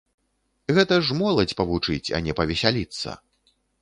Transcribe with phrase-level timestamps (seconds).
[0.77, 3.09] Гэта ж моладзь павучыць, а не павесяліцца!